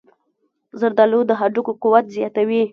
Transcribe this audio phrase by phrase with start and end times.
[0.79, 2.63] زردآلو د هډوکو قوت زیاتوي.